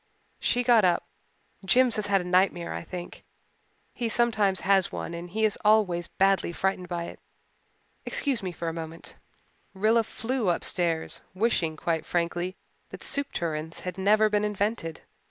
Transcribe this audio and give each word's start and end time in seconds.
She 0.39 0.63
got 0.63 0.83
up. 0.83 1.05
"Jims 1.63 1.95
has 1.95 2.07
had 2.07 2.21
a 2.21 2.23
nightmare, 2.23 2.73
I 2.73 2.81
think. 2.81 3.23
He 3.93 4.09
sometimes 4.09 4.61
has 4.61 4.91
one 4.91 5.13
and 5.13 5.29
he 5.29 5.45
is 5.45 5.59
always 5.63 6.07
badly 6.07 6.51
frightened 6.51 6.87
by 6.89 7.03
it. 7.03 7.19
Excuse 8.03 8.41
me 8.41 8.51
for 8.51 8.67
a 8.67 8.73
moment." 8.73 9.17
Rilla 9.75 10.03
flew 10.03 10.49
upstairs, 10.49 11.21
wishing 11.35 11.77
quite 11.77 12.03
frankly 12.07 12.55
that 12.89 13.03
soup 13.03 13.31
tureens 13.31 13.81
had 13.81 13.99
never 13.99 14.27
been 14.27 14.43
invented. 14.43 15.01